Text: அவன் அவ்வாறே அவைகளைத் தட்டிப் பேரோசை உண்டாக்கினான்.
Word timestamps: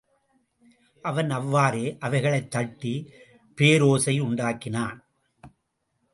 அவன் 1.01 1.29
அவ்வாறே 1.29 1.97
அவைகளைத் 1.99 2.51
தட்டிப் 2.51 3.07
பேரோசை 3.57 4.19
உண்டாக்கினான். 4.21 4.99